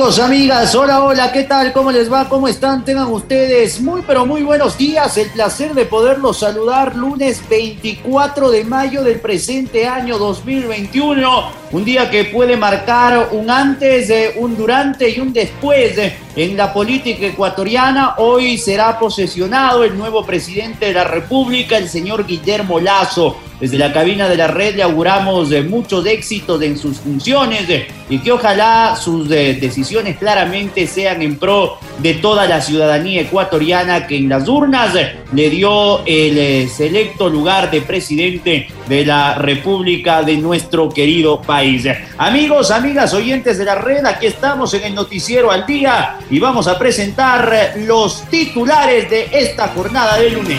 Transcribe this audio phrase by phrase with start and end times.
[0.00, 1.74] Amigos, amigas, hola, hola, ¿qué tal?
[1.74, 2.26] ¿Cómo les va?
[2.26, 2.86] ¿Cómo están?
[2.86, 5.18] Tengan ustedes muy, pero muy buenos días.
[5.18, 11.52] El placer de poderlos saludar lunes 24 de mayo del presente año 2021.
[11.72, 15.92] Un día que puede marcar un antes, un durante y un después
[16.34, 18.14] en la política ecuatoriana.
[18.16, 23.36] Hoy será posesionado el nuevo presidente de la República, el señor Guillermo Lazo.
[23.60, 27.66] Desde la cabina de la red le auguramos de muchos éxitos en sus funciones
[28.08, 34.16] y que ojalá sus decisiones claramente sean en pro de toda la ciudadanía ecuatoriana que
[34.16, 34.94] en las urnas
[35.32, 41.86] le dio el eh, selecto lugar de presidente de la República de nuestro querido país.
[42.16, 46.66] Amigos, amigas, oyentes de la red, aquí estamos en el noticiero al día y vamos
[46.66, 50.58] a presentar los titulares de esta jornada de lunes.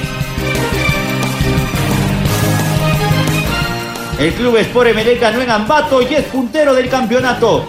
[4.21, 7.67] El club Sport Emelec ganó en Ambato y es puntero del campeonato.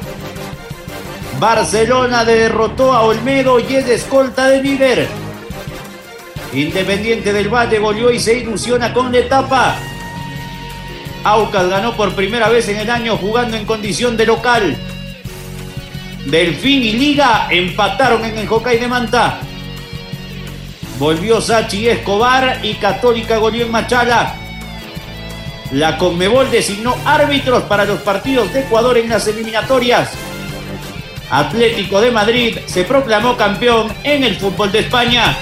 [1.41, 5.09] Barcelona derrotó a Olmedo y es escolta de líder.
[6.53, 9.77] Independiente del Valle goleó y se ilusiona con la etapa.
[11.25, 14.77] Aucas ganó por primera vez en el año jugando en condición de local.
[16.27, 19.39] Delfín y Liga empataron en el Hockey de Manta.
[20.99, 24.42] Volvió Sachi Escobar y Católica goleó en Machala.
[25.73, 30.11] La Conmebol designó árbitros para los partidos de Ecuador en las eliminatorias.
[31.31, 35.35] Atlético de Madrid se proclamó campeón en el fútbol de España.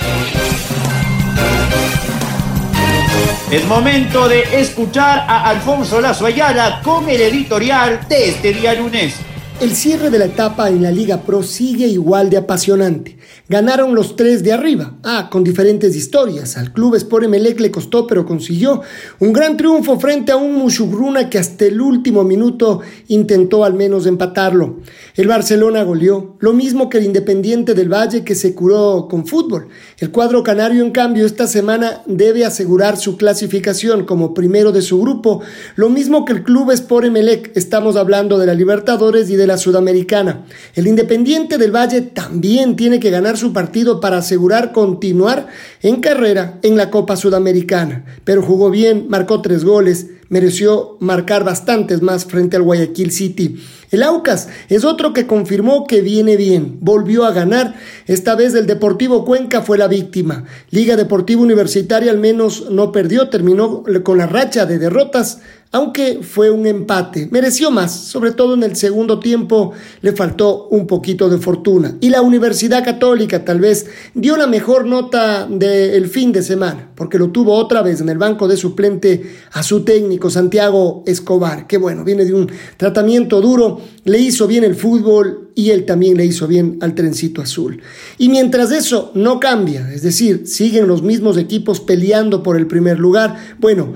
[3.50, 9.16] Es momento de escuchar a Alfonso Lazo Ayala con el editorial de este día lunes.
[9.60, 13.18] El cierre de la etapa en la Liga Pro sigue igual de apasionante.
[13.46, 16.56] Ganaron los tres de arriba, ah, con diferentes historias.
[16.56, 18.80] Al club Sport Emelec le costó, pero consiguió
[19.18, 24.06] un gran triunfo frente a un Mushugruna que hasta el último minuto intentó al menos
[24.06, 24.78] empatarlo.
[25.14, 29.68] El Barcelona goleó, lo mismo que el Independiente del Valle que se curó con fútbol.
[29.98, 35.02] El cuadro canario, en cambio, esta semana debe asegurar su clasificación como primero de su
[35.02, 35.42] grupo,
[35.76, 37.50] lo mismo que el club Sport Emelec.
[37.54, 40.44] Estamos hablando de la Libertadores y de Sudamericana.
[40.74, 45.48] El Independiente del Valle también tiene que ganar su partido para asegurar continuar
[45.82, 52.00] en carrera en la Copa Sudamericana, pero jugó bien, marcó tres goles, mereció marcar bastantes
[52.00, 53.60] más frente al Guayaquil City.
[53.90, 57.74] El Aucas es otro que confirmó que viene bien, volvió a ganar,
[58.06, 60.44] esta vez el Deportivo Cuenca fue la víctima.
[60.70, 65.40] Liga Deportiva Universitaria al menos no perdió, terminó con la racha de derrotas,
[65.72, 67.28] aunque fue un empate.
[67.30, 69.72] Mereció más, sobre todo en el segundo tiempo
[70.02, 71.96] le faltó un poquito de fortuna.
[72.00, 77.18] Y la Universidad Católica tal vez dio la mejor nota del fin de semana, porque
[77.18, 79.22] lo tuvo otra vez en el banco de suplente
[79.52, 84.64] a su técnico Santiago Escobar, que bueno, viene de un tratamiento duro, le hizo bien
[84.64, 87.80] el fútbol y él también le hizo bien al trencito azul.
[88.18, 92.98] Y mientras eso no cambia, es decir, siguen los mismos equipos peleando por el primer
[92.98, 93.94] lugar, bueno,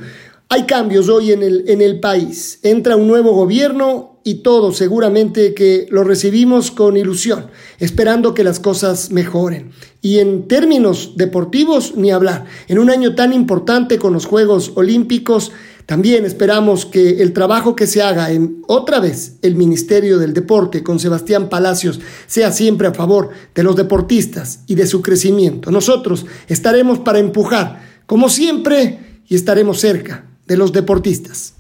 [0.54, 2.60] hay cambios hoy en el, país.
[2.62, 7.46] Entra un nuevo gobierno y todos seguramente que lo recibimos con ilusión,
[7.80, 9.72] esperando que las cosas mejoren.
[10.00, 12.44] Y en términos deportivos, ni hablar.
[12.68, 15.50] En un año tan importante con los Juegos Olímpicos,
[15.86, 20.84] también esperamos que el trabajo que se haga en otra vez el Ministerio del Deporte
[20.84, 25.72] con Sebastián Palacios sea siempre a favor de los deportistas y de su crecimiento.
[25.72, 31.54] Nosotros estaremos para empujar, como siempre, y estaremos cerca de los deportistas.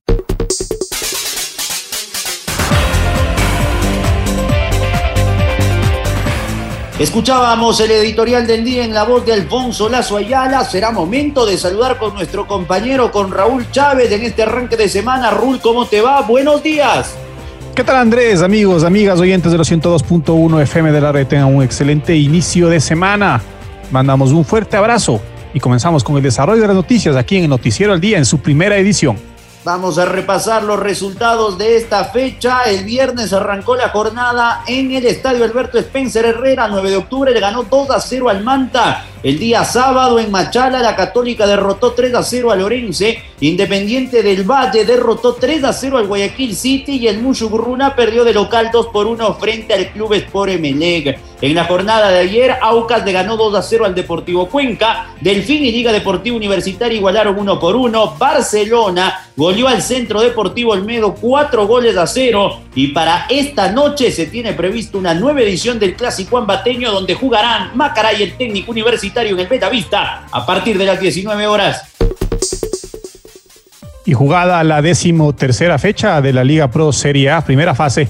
[6.98, 10.64] Escuchábamos el editorial del día en la voz de Alfonso Lazo Ayala.
[10.64, 15.30] Será momento de saludar con nuestro compañero, con Raúl Chávez, en este arranque de semana.
[15.30, 16.22] Raúl, ¿cómo te va?
[16.22, 17.16] Buenos días.
[17.74, 21.26] ¿Qué tal Andrés, amigos, amigas, oyentes de los 102.1 FM de la red?
[21.26, 23.42] Tengan un excelente inicio de semana.
[23.90, 25.20] Mandamos un fuerte abrazo
[25.54, 28.26] y comenzamos con el desarrollo de las noticias aquí en el Noticiero al Día en
[28.26, 29.16] su primera edición.
[29.64, 32.64] Vamos a repasar los resultados de esta fecha.
[32.64, 36.68] El viernes arrancó la jornada en el estadio Alberto Spencer Herrera.
[36.68, 39.06] 9 de octubre le ganó 2 a 0 al Manta.
[39.24, 43.22] El día sábado en Machala, la Católica derrotó 3 a 0 al Orense.
[43.40, 46.98] Independiente del Valle derrotó 3 a 0 al Guayaquil City.
[46.98, 51.18] Y el Mushugurruna perdió de local 2 por 1 frente al Club Sport Emelec.
[51.40, 55.14] En la jornada de ayer, Aucas le ganó 2 a 0 al Deportivo Cuenca.
[55.22, 58.16] Delfín y Liga Deportiva Universitaria igualaron 1 por 1.
[58.18, 62.60] Barcelona goleó al Centro Deportivo Olmedo 4 goles a 0.
[62.74, 67.74] Y para esta noche se tiene previsto una nueva edición del Clásico Ambateño donde jugarán
[67.74, 71.94] Macará y el técnico universitario en el Betavista a partir de las 19 horas.
[74.04, 78.08] Y jugada la décimo tercera fecha de la Liga Pro Serie A, primera fase.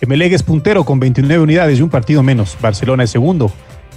[0.00, 2.56] Emelec es puntero con 29 unidades y un partido menos.
[2.60, 3.52] Barcelona es segundo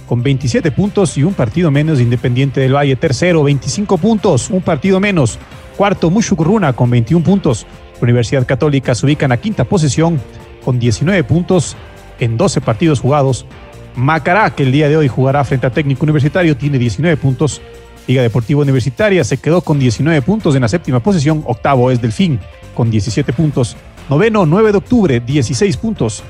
[0.06, 1.98] con 27 puntos y un partido menos.
[1.98, 5.38] Independiente del Valle tercero, 25 puntos, un partido menos.
[5.76, 7.66] Cuarto, Mushukruna con 21 puntos.
[8.00, 10.20] Universidad Católica se ubica en la quinta posición
[10.64, 11.76] con 19 puntos
[12.18, 13.46] en 12 partidos jugados.
[13.96, 17.60] Macará, que el día de hoy jugará frente a Técnico Universitario, tiene 19 puntos.
[18.06, 21.44] Liga Deportiva Universitaria se quedó con 19 puntos en la séptima posición.
[21.46, 22.40] Octavo es Delfín
[22.74, 23.76] con 17 puntos.
[24.08, 26.22] Noveno, 9 de octubre, 16 puntos.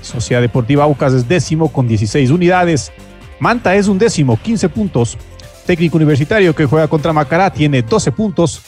[0.00, 2.92] Sociedad Deportiva Aucas es décimo con 16 unidades.
[3.40, 5.18] Manta es un décimo, 15 puntos.
[5.66, 8.62] Técnico Universitario que juega contra Macará tiene 12 puntos.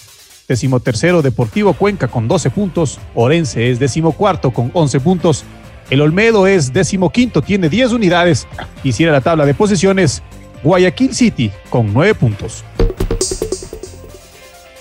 [0.49, 2.99] Décimo tercero Deportivo Cuenca con 12 puntos.
[3.15, 5.45] Orense es décimo cuarto con 11 puntos.
[5.89, 8.47] El Olmedo es décimo quinto, tiene 10 unidades.
[8.83, 10.23] Hiciera la tabla de posiciones.
[10.63, 12.65] Guayaquil City con 9 puntos.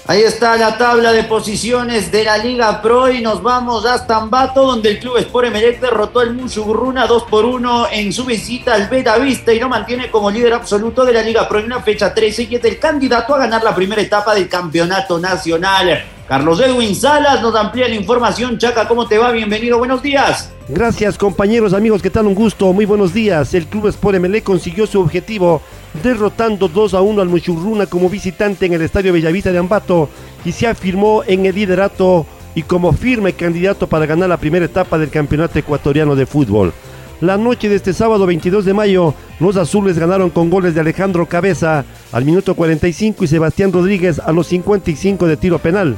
[0.08, 4.64] Ahí está la tabla de posiciones de la Liga Pro y nos vamos hasta Ambato,
[4.64, 8.88] donde el club Sport Emelec derrotó al Mushugurruna 2 por 1 en su visita al
[8.88, 12.44] Vista y lo mantiene como líder absoluto de la Liga Pro en la fecha 13
[12.44, 16.06] y es el candidato a ganar la primera etapa del campeonato nacional.
[16.28, 18.58] Carlos Edwin Salas nos amplía la información.
[18.58, 19.32] Chaca, ¿cómo te va?
[19.32, 20.52] Bienvenido, buenos días.
[20.68, 22.26] Gracias compañeros, amigos, ¿qué tal?
[22.26, 23.54] Un gusto, muy buenos días.
[23.54, 25.62] El Club Sport MLE consiguió su objetivo
[26.02, 30.10] derrotando 2 a 1 al Muchurruna como visitante en el Estadio Bellavista de Ambato
[30.44, 32.26] y se afirmó en el liderato
[32.56, 36.74] y como firme candidato para ganar la primera etapa del Campeonato Ecuatoriano de Fútbol.
[37.22, 41.28] La noche de este sábado 22 de mayo, los azules ganaron con goles de Alejandro
[41.28, 45.96] Cabeza al minuto 45 y Sebastián Rodríguez a los 55 de tiro penal.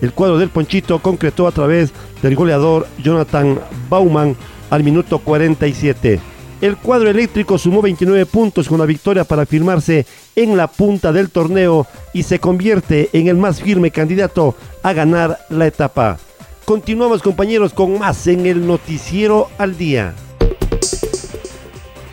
[0.00, 1.92] El cuadro del Ponchito concretó a través
[2.22, 4.36] del goleador Jonathan Bauman
[4.70, 6.20] al minuto 47.
[6.60, 10.06] El cuadro eléctrico sumó 29 puntos con la victoria para firmarse
[10.36, 15.38] en la punta del torneo y se convierte en el más firme candidato a ganar
[15.48, 16.18] la etapa.
[16.66, 20.14] Continuamos compañeros con más en el noticiero al día.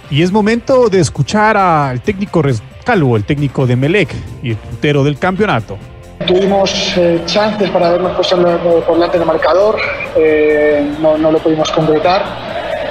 [0.10, 5.04] Y es momento de escuchar al técnico Rescalvo, el técnico de Melec y el puntero
[5.04, 5.78] del campeonato.
[6.25, 8.38] Tuvimos eh, chances para habernos puesto
[8.86, 9.78] por delante del marcador,
[10.16, 12.24] eh, no, no, lo pudimos concretar,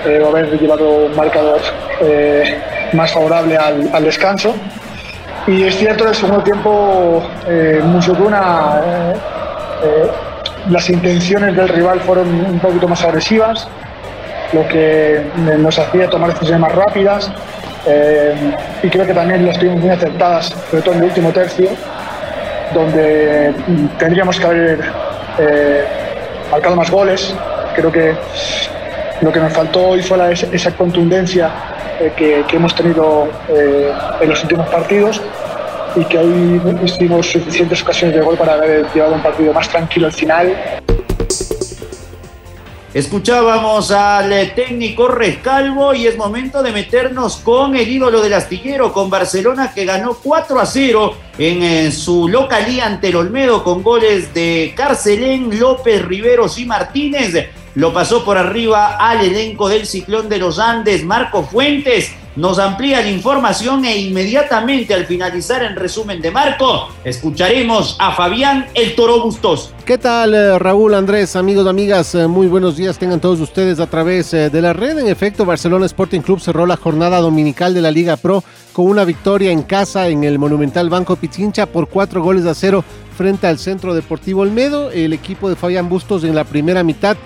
[0.06, 1.60] eh, o haber llevado un marcador
[2.92, 4.54] más favorable al, descanso.
[5.46, 7.22] Y es cierto, en el segundo tiempo,
[7.84, 8.80] Musuruna,
[10.70, 13.66] las intenciones del rival fueron un poquito más agresivas,
[14.52, 15.24] lo que
[15.58, 17.30] nos hacía tomar decisiones más rápidas.
[18.82, 21.70] y creo que también las tuvimos muy acertadas, sobre todo en el último tercio
[22.76, 23.54] donde
[23.98, 24.80] tendríamos que haber
[25.38, 25.84] eh,
[26.50, 27.34] marcado más goles.
[27.74, 28.14] Creo que
[29.22, 31.50] lo que nos faltó hoy fue esa contundencia
[32.00, 35.20] eh, que, hemos tenido eh, en los últimos partidos
[35.94, 36.60] y que hoy
[36.98, 40.54] tuvimos suficientes ocasiones de gol para haber llevado un partido más tranquilo al final.
[42.96, 49.10] Escuchábamos al técnico Rescalvo y es momento de meternos con el ídolo del astillero, con
[49.10, 54.32] Barcelona que ganó 4 a 0 en, en su localía ante el Olmedo con goles
[54.32, 57.50] de Carcelén, López, Riveros y Martínez.
[57.74, 63.00] Lo pasó por arriba al elenco del Ciclón de los Andes, Marco Fuentes nos amplía
[63.00, 69.22] la información e inmediatamente al finalizar el resumen de Marco, escucharemos a Fabián el Toro
[69.22, 69.72] Bustos.
[69.84, 72.14] ¿Qué tal eh, Raúl, Andrés, amigos, amigas?
[72.14, 74.98] Eh, muy buenos días tengan todos ustedes a través eh, de la red.
[74.98, 79.04] En efecto, Barcelona Sporting Club cerró la jornada dominical de la Liga Pro con una
[79.04, 82.84] victoria en casa en el Monumental Banco Pichincha por cuatro goles a cero
[83.16, 84.90] frente al Centro Deportivo Olmedo.
[84.90, 87.16] El equipo de Fabián Bustos en la primera mitad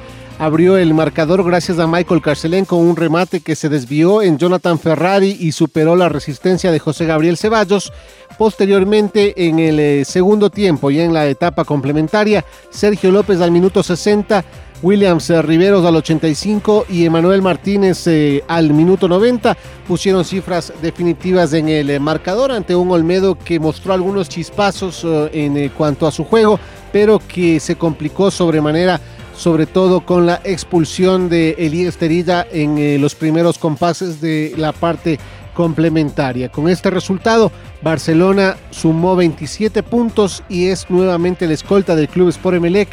[0.40, 4.78] abrió el marcador gracias a Michael Carcelén con un remate que se desvió en Jonathan
[4.78, 7.92] Ferrari y superó la resistencia de José Gabriel Ceballos.
[8.38, 13.82] Posteriormente, en el eh, segundo tiempo y en la etapa complementaria, Sergio López al minuto
[13.82, 14.42] 60
[14.80, 19.54] Williams eh, Riveros al 85 y Emanuel Martínez eh, al minuto 90
[19.86, 26.06] pusieron cifras definitivas en el marcador ante un Olmedo que mostró algunos chispazos en cuanto
[26.06, 26.58] a su juego,
[26.92, 28.98] pero que se complicó sobremanera,
[29.40, 34.72] sobre todo con la expulsión de Elías Terilla en eh, los primeros compases de la
[34.72, 35.18] parte
[35.54, 36.50] complementaria.
[36.50, 42.58] Con este resultado, Barcelona sumó 27 puntos y es nuevamente la escolta del Club Sport
[42.58, 42.90] Emelec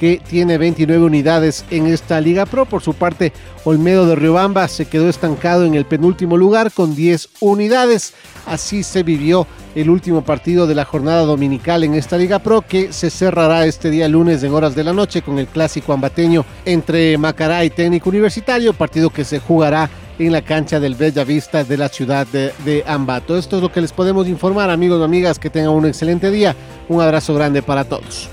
[0.00, 2.64] que tiene 29 unidades en esta Liga Pro.
[2.64, 7.28] Por su parte, Olmedo de Riobamba se quedó estancado en el penúltimo lugar con 10
[7.40, 8.14] unidades.
[8.46, 12.94] Así se vivió el último partido de la jornada dominical en esta Liga Pro que
[12.94, 17.18] se cerrará este día lunes en horas de la noche con el clásico ambateño entre
[17.18, 21.76] Macará y Técnico Universitario, partido que se jugará en la cancha del Bella Vista de
[21.76, 23.36] la ciudad de, de, Ambato.
[23.36, 26.56] Esto es lo que les podemos informar, amigos y amigas, que tengan un excelente día.
[26.88, 28.30] Un abrazo grande para todos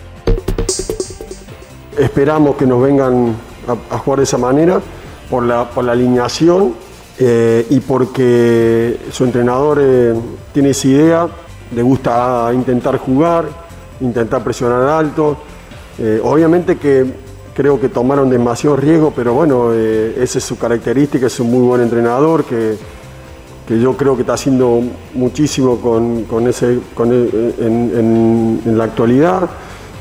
[1.98, 3.36] esperamos que nos vengan
[3.90, 4.80] a, jugar de esa manera
[5.30, 6.74] por la, por la alineación
[7.20, 10.14] eh, y porque su entrenador eh,
[10.54, 11.28] tiene esa idea,
[11.76, 13.46] le gusta intentar jugar,
[14.00, 15.38] intentar presionar alto.
[16.00, 17.06] Eh, obviamente que
[17.56, 21.82] creo que tomaron demasiado riesgo, pero bueno, esa es su característica, es un muy buen
[21.82, 22.78] entrenador que,
[23.68, 24.82] que yo creo que está haciendo
[25.16, 29.50] muchísimo con, con ese, con, en, en la actualidad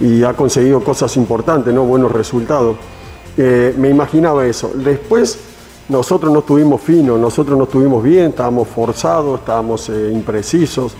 [0.00, 1.84] y ha conseguido cosas importantes, ¿no?
[1.84, 2.76] buenos resultados.
[3.36, 4.70] Eh, me imaginaba eso.
[4.74, 5.38] Después
[5.88, 10.94] nosotros no estuvimos finos, nosotros no estuvimos bien, estábamos forzados, estábamos eh, imprecisos,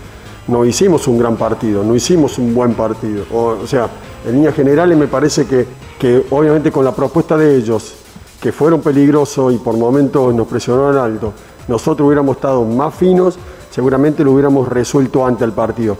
[0.47, 3.25] no hicimos un gran partido, no hicimos un buen partido.
[3.33, 3.89] O, sea,
[4.25, 5.67] en líneas generales me parece que,
[5.99, 7.95] que obviamente con la propuesta de ellos,
[8.41, 11.33] que fueron peligrosos y por momentos nos presionaron alto,
[11.67, 13.37] nosotros hubiéramos estado más finos,
[13.69, 15.97] seguramente lo hubiéramos resuelto antes del partido.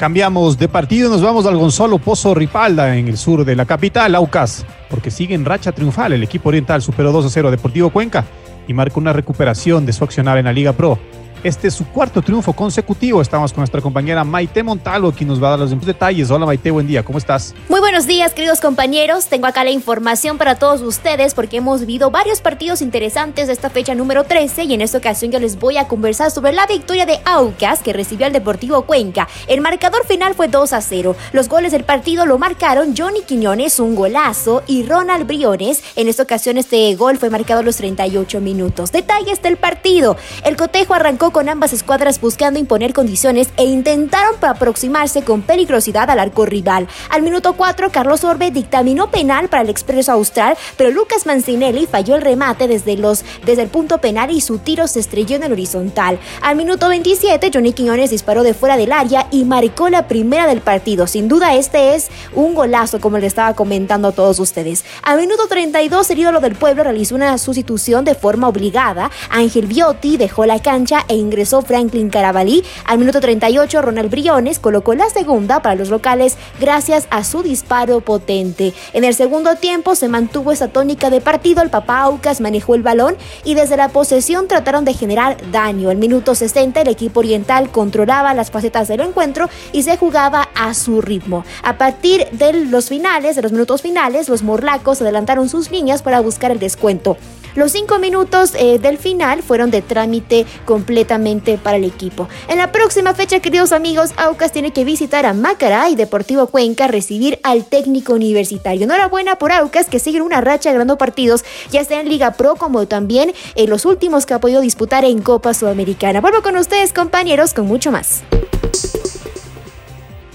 [0.00, 4.14] Cambiamos de partido, nos vamos al Gonzalo Pozo Ripalda en el sur de la capital,
[4.14, 6.14] Aucas, porque sigue en racha triunfal.
[6.14, 8.24] El equipo oriental superó 2 a 0 a Deportivo Cuenca
[8.66, 10.98] y marca una recuperación de su accionar en la Liga Pro.
[11.42, 13.22] Este es su cuarto triunfo consecutivo.
[13.22, 16.30] Estamos con nuestra compañera Maite Montalvo, quien nos va a dar los detalles.
[16.30, 17.54] Hola Maite, buen día, ¿cómo estás?
[17.70, 19.26] Muy buenos días, queridos compañeros.
[19.26, 23.70] Tengo acá la información para todos ustedes porque hemos vivido varios partidos interesantes de esta
[23.70, 27.06] fecha número 13 y en esta ocasión yo les voy a conversar sobre la victoria
[27.06, 29.26] de Aucas que recibió al Deportivo Cuenca.
[29.46, 31.16] El marcador final fue 2 a 0.
[31.32, 35.82] Los goles del partido lo marcaron Johnny Quiñones, un golazo, y Ronald Briones.
[35.96, 38.92] En esta ocasión este gol fue marcado a los 38 minutos.
[38.92, 40.18] Detalles del partido.
[40.44, 46.18] El cotejo arrancó con ambas escuadras buscando imponer condiciones e intentaron aproximarse con peligrosidad al
[46.18, 46.88] arco rival.
[47.10, 52.16] Al minuto 4, Carlos Orbe dictaminó penal para el Expreso Austral, pero Lucas Mancinelli falló
[52.16, 55.52] el remate desde, los, desde el punto penal y su tiro se estrelló en el
[55.52, 56.18] horizontal.
[56.42, 60.60] Al minuto 27, Johnny Quiñones disparó de fuera del área y marcó la primera del
[60.60, 61.06] partido.
[61.06, 64.84] Sin duda, este es un golazo, como le estaba comentando a todos ustedes.
[65.02, 69.10] Al minuto 32, el ídolo del pueblo realizó una sustitución de forma obligada.
[69.30, 72.64] Ángel Biotti dejó la cancha e ingresó Franklin Carabalí.
[72.84, 78.00] Al minuto 38, Ronald Briones colocó la segunda para los locales gracias a su disparo
[78.00, 78.72] potente.
[78.92, 81.62] En el segundo tiempo se mantuvo esa tónica de partido.
[81.62, 85.90] El papá Aucas manejó el balón y desde la posesión trataron de generar daño.
[85.90, 90.74] Al minuto 60, el equipo oriental controlaba las facetas del encuentro y se jugaba a
[90.74, 91.44] su ritmo.
[91.62, 96.20] A partir de los finales, de los minutos finales, los morlacos adelantaron sus líneas para
[96.20, 97.16] buscar el descuento.
[97.54, 102.28] Los cinco minutos eh, del final fueron de trámite completamente para el equipo.
[102.48, 106.86] En la próxima fecha, queridos amigos, Aucas tiene que visitar a Macará y Deportivo Cuenca
[106.86, 108.84] recibir al técnico universitario.
[108.84, 112.86] Enhorabuena por Aucas que sigue una racha ganando partidos, ya sea en Liga Pro como
[112.86, 116.20] también en los últimos que ha podido disputar en Copa Sudamericana.
[116.20, 118.22] Vuelvo con ustedes, compañeros, con mucho más.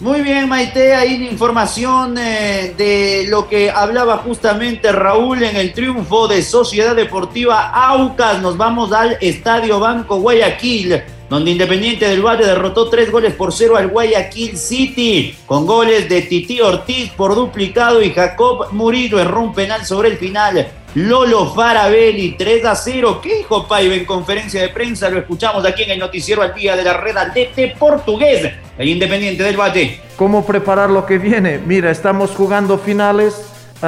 [0.01, 6.27] Muy bien, Maite, ahí información eh, de lo que hablaba justamente Raúl en el triunfo
[6.27, 8.41] de Sociedad Deportiva Aucas.
[8.41, 13.77] Nos vamos al Estadio Banco Guayaquil, donde Independiente del Valle derrotó tres goles por cero
[13.77, 19.53] al Guayaquil City, con goles de Titi Ortiz por duplicado y Jacob Murillo en un
[19.53, 20.67] penal sobre el final.
[20.95, 23.19] Lolo Farabelli, 3 a 0.
[23.21, 25.09] ¿Qué dijo Paiva en conferencia de prensa?
[25.09, 29.43] Lo escuchamos aquí en el noticiero al día de la red Aldete Portugués, el Independiente
[29.43, 29.99] del Valle.
[30.15, 31.57] ¿Cómo preparar lo que viene?
[31.57, 33.85] Mira, estamos jugando finales uh,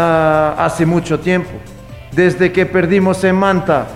[0.59, 1.51] hace mucho tiempo.
[2.11, 3.87] Desde que perdimos en Manta,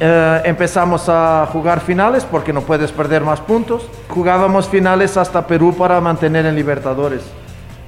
[0.00, 3.86] uh, empezamos a jugar finales porque no puedes perder más puntos.
[4.08, 7.22] Jugábamos finales hasta Perú para mantener en Libertadores.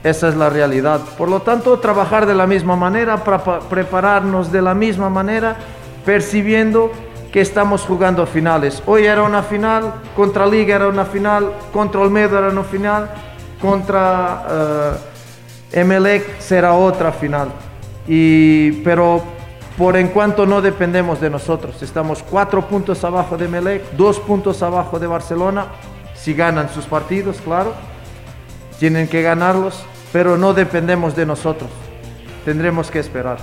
[0.05, 1.00] Esa es la realidad.
[1.17, 5.57] Por lo tanto, trabajar de la misma manera, para prepararnos de la misma manera,
[6.05, 6.93] percibiendo
[7.33, 8.83] que estamos jugando finales.
[8.87, 13.11] Hoy era una final, contra Liga era una final, contra Olmedo era una final,
[13.61, 14.95] contra
[15.73, 17.49] uh, Emelec será otra final.
[18.07, 19.23] Y, pero
[19.76, 24.62] por en cuanto no dependemos de nosotros, estamos cuatro puntos abajo de Emelec, dos puntos
[24.62, 25.67] abajo de Barcelona,
[26.14, 27.75] si ganan sus partidos, claro
[28.78, 29.82] tienen que ganarlos,
[30.12, 31.70] pero no dependemos de nosotros.
[32.44, 33.38] Tendremos que esperar.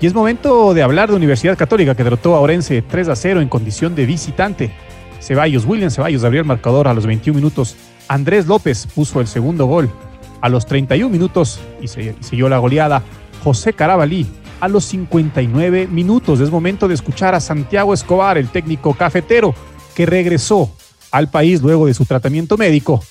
[0.00, 3.40] Y es momento de hablar de Universidad Católica que derrotó a Orense 3 a 0
[3.40, 4.70] en condición de visitante.
[5.20, 7.76] Ceballos, William Ceballos abrió el marcador a los 21 minutos.
[8.06, 9.90] Andrés López puso el segundo gol
[10.40, 13.02] a los 31 minutos y, siguió la goleada.
[13.42, 14.26] José Carabalí
[14.60, 16.38] a los 59 minutos.
[16.40, 19.54] Es momento de escuchar a Santiago Escobar, el técnico cafetero,
[19.96, 20.70] que regresó
[21.10, 23.02] al país luego de su tratamiento médico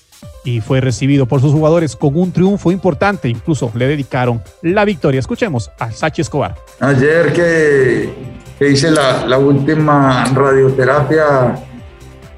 [0.44, 3.28] y fue recibido por sus jugadores con un triunfo importante.
[3.28, 5.20] Incluso le dedicaron la victoria.
[5.20, 6.56] Escuchemos a Sachi Escobar.
[6.80, 8.14] Ayer que,
[8.58, 11.56] que hice la, la, última radioterapia,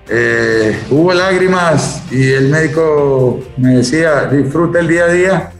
[0.10, 5.52] eh, hubo lágrimas y el médico me decía, disfruta el día a día.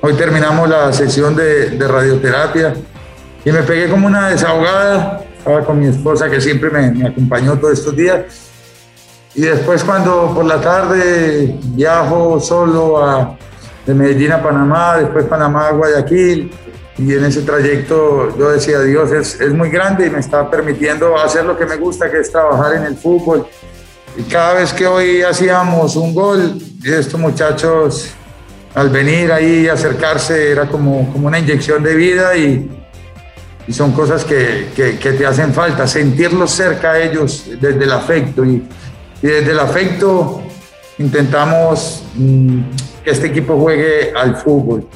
[0.00, 2.74] Hoy terminamos la sesión de, de radioterapia
[3.44, 5.24] y me pegué como una desahogada.
[5.38, 8.45] Estaba con mi esposa que siempre me, me acompañó todos estos días
[9.36, 13.36] y después cuando por la tarde viajo solo a,
[13.84, 16.50] de Medellín a Panamá, después Panamá a Guayaquil,
[16.96, 21.18] y en ese trayecto yo decía, Dios es, es muy grande y me está permitiendo
[21.18, 23.46] hacer lo que me gusta, que es trabajar en el fútbol.
[24.16, 28.14] Y cada vez que hoy hacíamos un gol, estos muchachos
[28.74, 32.70] al venir ahí y acercarse era como, como una inyección de vida y,
[33.68, 37.92] y son cosas que, que, que, te hacen falta, sentirlos cerca a ellos desde el
[37.92, 38.42] afecto.
[38.42, 38.66] Y,
[39.22, 40.42] y desde el afecto
[40.98, 42.60] intentamos mmm,
[43.04, 44.86] que este equipo juegue al fútbol.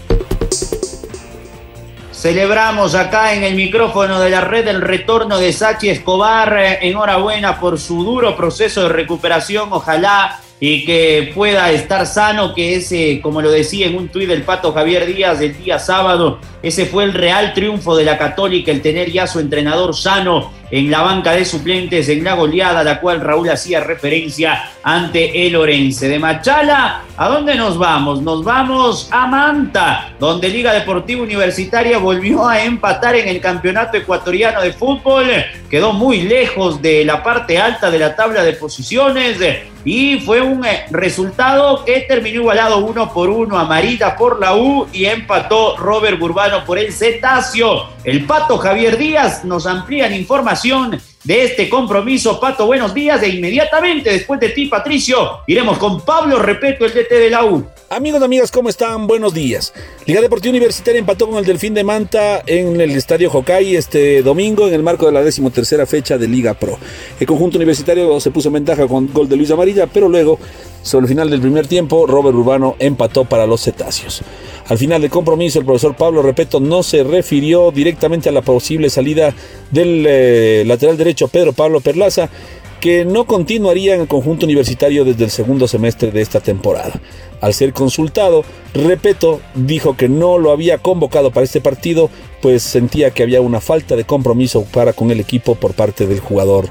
[2.12, 6.78] Celebramos acá en el micrófono de la red el retorno de Sachi Escobar.
[6.82, 9.68] Enhorabuena por su duro proceso de recuperación.
[9.72, 14.42] Ojalá y que pueda estar sano, que ese, como lo decía en un tuit del
[14.42, 18.82] Pato Javier Díaz del día sábado, ese fue el real triunfo de la Católica, el
[18.82, 23.00] tener ya su entrenador sano en la banca de suplentes en la goleada a la
[23.00, 26.08] cual Raúl hacía referencia ante el Orense.
[26.08, 28.22] De Machala, ¿a dónde nos vamos?
[28.22, 34.60] Nos vamos a Manta, donde Liga Deportiva Universitaria volvió a empatar en el Campeonato Ecuatoriano
[34.60, 35.26] de Fútbol.
[35.68, 39.38] Quedó muy lejos de la parte alta de la tabla de posiciones
[39.84, 43.58] y fue un resultado que terminó igualado uno por uno.
[43.58, 47.88] Amarita por la U y empató Robert Burbano por el Cetáceo.
[48.04, 52.38] El Pato Javier Díaz nos amplían información de este compromiso.
[52.38, 53.22] Pato, buenos días.
[53.22, 57.64] E inmediatamente después de ti, Patricio, iremos con Pablo Repeto, el DT de la U.
[57.88, 59.06] Amigos, amigas, ¿cómo están?
[59.06, 59.72] Buenos días.
[60.04, 64.68] Liga Deportiva Universitaria empató con el Delfín de Manta en el Estadio Hokkaido este domingo
[64.68, 66.78] en el marco de la decimotercera fecha de Liga Pro.
[67.18, 70.38] El conjunto universitario se puso en ventaja con gol de Luis Amarilla, pero luego,
[70.82, 74.22] sobre el final del primer tiempo, Robert Urbano empató para los cetáceos.
[74.70, 78.88] Al final del compromiso, el profesor Pablo Repeto no se refirió directamente a la posible
[78.88, 79.34] salida
[79.72, 82.30] del eh, lateral derecho Pedro Pablo Perlaza,
[82.78, 87.00] que no continuaría en el conjunto universitario desde el segundo semestre de esta temporada.
[87.40, 92.08] Al ser consultado, Repeto dijo que no lo había convocado para este partido,
[92.40, 96.20] pues sentía que había una falta de compromiso para con el equipo por parte del
[96.20, 96.68] jugador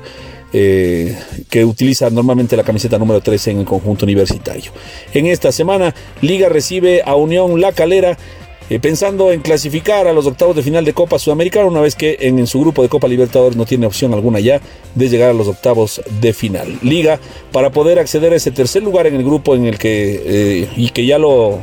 [0.51, 1.15] eh,
[1.47, 4.71] que utiliza normalmente la camiseta número 13 en el conjunto universitario.
[5.13, 8.17] En esta semana, Liga recibe a Unión La Calera.
[8.71, 12.17] Eh, pensando en clasificar a los octavos de final de Copa Sudamericana, una vez que
[12.21, 14.61] en, su grupo de Copa Libertadores no tiene opción alguna ya
[14.93, 16.77] de llegar a los octavos de final.
[16.83, 17.19] Liga,
[17.51, 20.89] para poder acceder a ese tercer lugar en el grupo en el que, eh, y
[20.89, 21.59] que ya lo,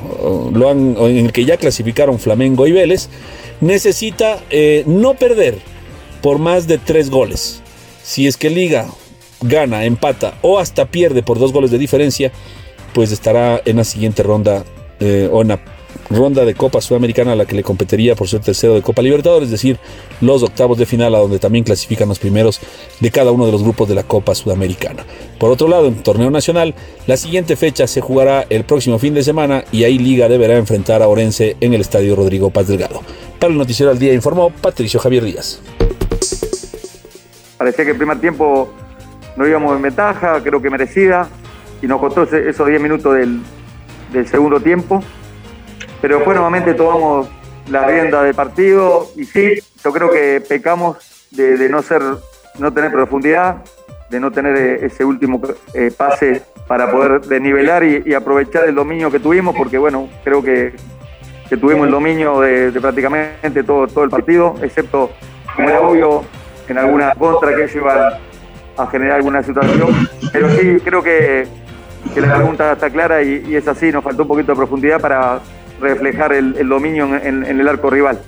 [0.53, 3.09] en el que ya clasificaron Flamengo y Vélez,
[3.61, 4.43] necesita
[4.87, 5.59] no perder
[6.23, 7.63] por más de tres goles.
[8.07, 8.87] Si es que Liga
[9.41, 12.31] gana, empata o hasta pierde por dos goles de diferencia,
[12.95, 14.65] pues estará en la siguiente ronda
[15.01, 15.61] eh, o en la
[16.09, 19.47] ronda de Copa Sudamericana a la que le competiría por ser tercero de Copa Libertadores,
[19.47, 19.81] es decir,
[20.21, 22.61] los octavos de final a donde también clasifican los primeros
[23.01, 25.05] de cada uno de los grupos de la Copa Sudamericana.
[25.41, 26.77] Por otro lado, en torneo nacional,
[27.09, 31.03] la siguiente fecha se jugará el próximo fin de semana y ahí Liga deberá enfrentar
[31.03, 33.03] a Orense en el Estadio Rodrigo Paz Delgado.
[33.41, 35.61] Para el Noticiero al Día informó Patricio Javier Díaz.
[37.59, 38.73] Parecía que el primer tiempo
[39.37, 41.29] no íbamos en ventaja, creo que merecida,
[41.83, 43.41] y nos costó esos 10 minutos del,
[44.13, 45.03] del segundo tiempo.
[46.01, 47.29] Pero después nuevamente tomamos
[47.71, 50.99] la rienda del partido y sí, yo creo que pecamos
[51.31, 52.03] de, no ser,
[52.59, 53.63] no tener profundidad,
[54.11, 55.41] de no tener ese último
[55.75, 60.43] eh, pase para poder desnivelar y, y, aprovechar el dominio que tuvimos, porque bueno, creo
[60.43, 60.75] que,
[61.49, 65.11] que tuvimos el dominio de, de, prácticamente todo, todo el partido, excepto,
[65.55, 66.25] como era obvio,
[66.73, 68.15] en alguna contra que llevan
[68.77, 70.09] a generar alguna situación.
[70.33, 71.47] Pero sí, creo que,
[72.15, 75.41] que la pregunta está clara y, es así, nos faltó un poquito de profundidad para
[75.81, 78.21] reflejar el, dominio en el arco rival.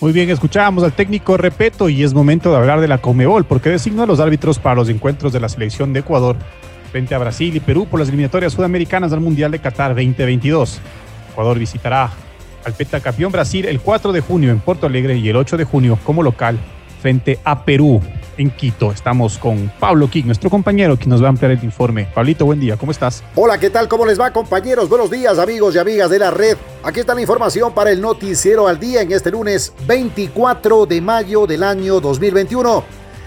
[0.00, 3.70] Muy bien, escuchábamos al técnico Repeto y es momento de hablar de la Comebol, porque
[3.70, 6.36] designó a los árbitros para los encuentros de la selección de Ecuador
[6.92, 10.80] frente a Brasil y Perú por las eliminatorias sudamericanas del Mundial de Qatar 2022.
[11.32, 12.10] Ecuador visitará
[12.68, 15.98] al pentacampeón Brasil el 4 de junio en Porto Alegre y el 8 de junio
[16.04, 16.58] como local
[17.00, 18.00] frente a Perú
[18.36, 18.92] en Quito.
[18.92, 22.08] Estamos con Pablo King, nuestro compañero, que nos va a ampliar el informe.
[22.14, 23.24] Pablito, buen día, ¿cómo estás?
[23.34, 23.88] Hola, ¿qué tal?
[23.88, 24.88] ¿Cómo les va, compañeros?
[24.88, 26.56] Buenos días, amigos y amigas de la red.
[26.84, 31.46] Aquí está la información para el Noticiero al Día en este lunes 24 de mayo
[31.46, 32.84] del año 2021.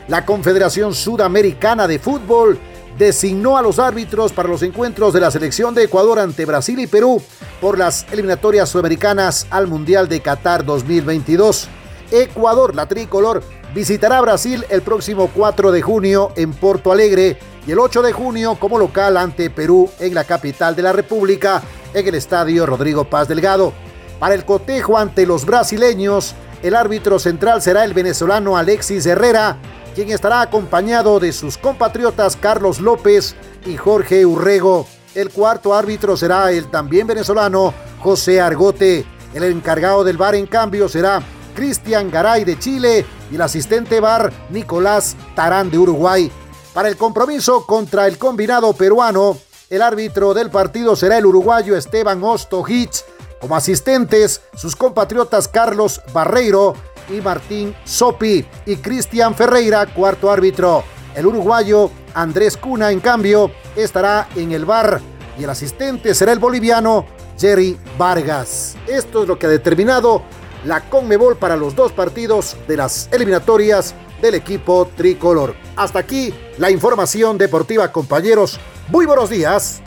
[0.07, 2.59] La Confederación Sudamericana de Fútbol
[2.97, 6.87] designó a los árbitros para los encuentros de la selección de Ecuador ante Brasil y
[6.87, 7.21] Perú
[7.59, 11.67] por las eliminatorias sudamericanas al Mundial de Qatar 2022.
[12.11, 17.79] Ecuador, la tricolor, visitará Brasil el próximo 4 de junio en Porto Alegre y el
[17.79, 21.61] 8 de junio como local ante Perú en la capital de la República,
[21.93, 23.73] en el estadio Rodrigo Paz Delgado.
[24.19, 29.57] Para el cotejo ante los brasileños, el árbitro central será el venezolano Alexis Herrera,
[29.93, 34.87] quien estará acompañado de sus compatriotas Carlos López y Jorge Urrego.
[35.13, 39.05] El cuarto árbitro será el también venezolano José Argote.
[39.33, 41.21] El encargado del bar en cambio será
[41.55, 46.31] Cristian Garay de Chile y el asistente bar Nicolás Tarán de Uruguay.
[46.73, 49.37] Para el compromiso contra el combinado peruano,
[49.69, 53.03] el árbitro del partido será el uruguayo Esteban Ostojich.
[53.41, 56.75] Como asistentes, sus compatriotas Carlos Barreiro
[57.11, 60.83] y Martín Sopi y Cristian Ferreira, cuarto árbitro.
[61.15, 65.01] El uruguayo Andrés Cuna, en cambio, estará en el bar
[65.37, 67.05] y el asistente será el boliviano
[67.37, 68.75] Jerry Vargas.
[68.87, 70.23] Esto es lo que ha determinado
[70.65, 75.55] la Conmebol para los dos partidos de las eliminatorias del equipo tricolor.
[75.75, 78.59] Hasta aquí la información deportiva, compañeros.
[78.89, 79.81] Muy buenos días.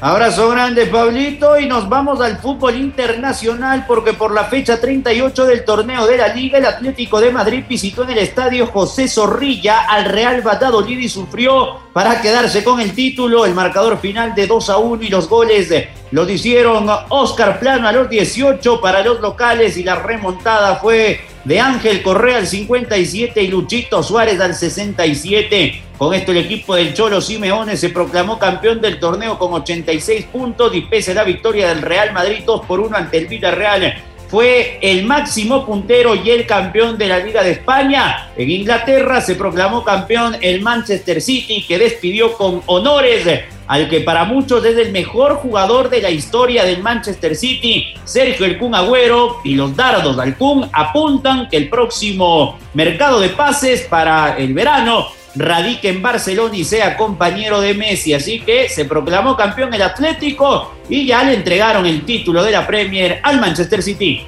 [0.00, 5.64] Abrazo grande, Pablito, y nos vamos al fútbol internacional porque por la fecha 38 del
[5.64, 10.04] torneo de la Liga, el Atlético de Madrid visitó en el estadio José Zorrilla al
[10.04, 13.44] Real Valladolid y sufrió para quedarse con el título.
[13.44, 15.74] El marcador final de 2 a 1 y los goles
[16.12, 21.60] los hicieron Oscar Plano a los 18 para los locales y la remontada fue de
[21.60, 25.82] Ángel Correa al 57 y Luchito Suárez al 67.
[25.96, 30.74] Con esto el equipo del Cholo Simeone se proclamó campeón del torneo con 86 puntos
[30.74, 33.94] y pese a la victoria del Real Madrid 2 por 1 ante el Villarreal
[34.28, 38.30] fue el máximo puntero y el campeón de la Liga de España.
[38.36, 43.26] En Inglaterra se proclamó campeón el Manchester City que despidió con honores
[43.66, 48.46] al que para muchos es el mejor jugador de la historia del Manchester City, Sergio
[48.46, 53.82] El Kun Agüero, y los dardos del Kun apuntan que el próximo mercado de pases
[53.82, 58.14] para el verano radique en Barcelona y sea compañero de Messi.
[58.14, 62.66] Así que se proclamó campeón el Atlético y ya le entregaron el título de la
[62.66, 64.26] Premier al Manchester City.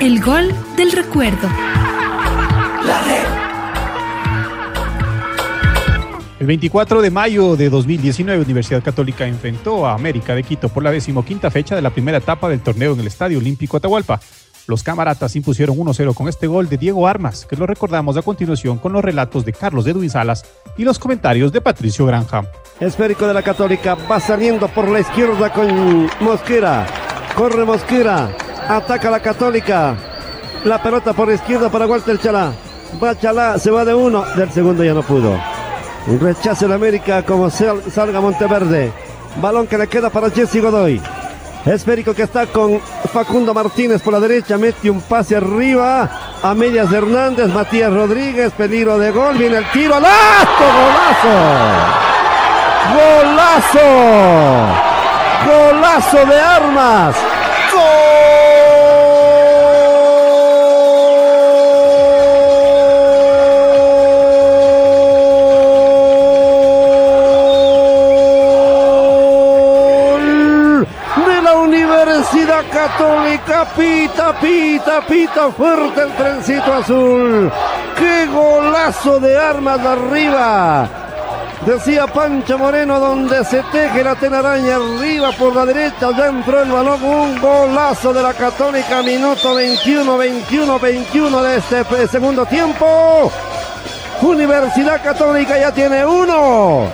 [0.00, 1.48] El gol del recuerdo.
[6.42, 10.90] El 24 de mayo de 2019, Universidad Católica enfrentó a América de Quito por la
[10.90, 14.18] decimoquinta fecha de la primera etapa del torneo en el Estadio Olímpico Atahualpa.
[14.66, 18.78] Los camaratas impusieron 1-0 con este gol de Diego Armas, que lo recordamos a continuación
[18.78, 20.44] con los relatos de Carlos de Salas
[20.76, 22.42] y los comentarios de Patricio Granja.
[22.78, 26.86] Esférico de la Católica va saliendo por la izquierda con Mosquera.
[27.34, 28.36] Corre Mosquera,
[28.68, 29.96] ataca la Católica.
[30.64, 32.52] La pelota por la izquierda para Walter Chalá.
[33.02, 35.36] Va Chalá, se va de uno, del segundo ya no pudo.
[36.06, 38.92] Un rechazo en América como salga Monteverde.
[39.40, 41.00] Balón que le queda para Jesse Godoy.
[41.64, 42.80] Esférico que está con
[43.12, 44.56] Facundo Martínez por la derecha.
[44.58, 46.08] Mete un pase arriba
[46.42, 47.48] a medias de Hernández.
[47.48, 48.52] Matías Rodríguez.
[48.52, 49.36] Peligro de gol.
[49.36, 50.00] Viene el tiro.
[50.00, 50.64] ¡Lazo!
[50.72, 51.36] ¡Golazo!
[52.94, 53.80] ¡Golazo!
[55.46, 57.16] ¡Golazo de armas!
[72.82, 77.52] Católica, pita, pita, pita fuerte el trencito azul.
[77.96, 80.88] ¡Qué golazo de armas arriba!
[81.64, 86.72] Decía Pancho Moreno, donde se teje la tenaraña arriba por la derecha, ya entró el
[86.72, 93.30] balón, un golazo de la Católica, minuto 21, 21, 21 de este segundo tiempo.
[94.22, 96.88] Universidad Católica ya tiene uno.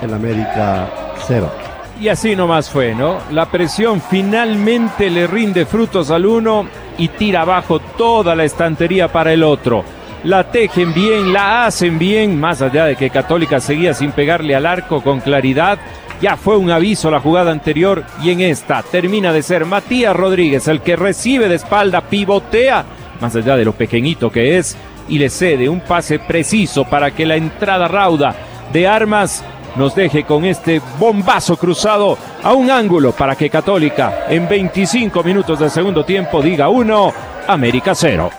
[0.00, 0.88] El América
[1.26, 1.61] cero.
[2.00, 3.18] Y así nomás fue, ¿no?
[3.30, 6.66] La presión finalmente le rinde frutos al uno
[6.98, 9.84] y tira abajo toda la estantería para el otro.
[10.24, 14.66] La tejen bien, la hacen bien, más allá de que Católica seguía sin pegarle al
[14.66, 15.78] arco con claridad.
[16.20, 20.68] Ya fue un aviso la jugada anterior y en esta termina de ser Matías Rodríguez
[20.68, 22.84] el que recibe de espalda, pivotea
[23.22, 24.76] más allá de lo pequeñito que es,
[25.08, 28.34] y le cede un pase preciso para que la entrada rauda
[28.72, 29.44] de armas
[29.76, 35.58] nos deje con este bombazo cruzado a un ángulo para que Católica en 25 minutos
[35.58, 37.12] del segundo tiempo diga 1,
[37.48, 38.30] América 0.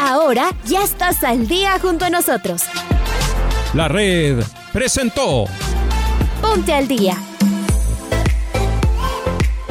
[0.00, 2.62] Ahora ya estás al día junto a nosotros.
[3.74, 5.44] La red presentó
[6.40, 7.16] Ponte al día.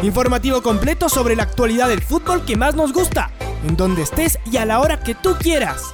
[0.02, 3.30] Informativo completo sobre la actualidad del fútbol que más nos gusta,
[3.67, 5.94] en donde estés y a la hora que tú quieras.